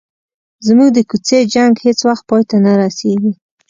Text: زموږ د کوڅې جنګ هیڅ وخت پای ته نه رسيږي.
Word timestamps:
زموږ 0.65 0.89
د 0.93 0.99
کوڅې 1.09 1.39
جنګ 1.53 1.73
هیڅ 1.85 1.99
وخت 2.07 2.23
پای 2.29 2.43
ته 2.49 2.57
نه 2.65 2.73
رسيږي. 2.81 3.31